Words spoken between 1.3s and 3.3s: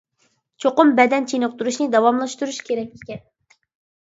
چېنىقتۇرۇشنى داۋاملاشتۇرۇش كېرەك ئىكەن.